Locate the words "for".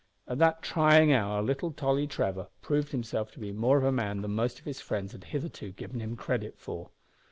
6.57-6.89